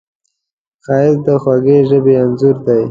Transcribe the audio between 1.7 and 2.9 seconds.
ژبې انځور دی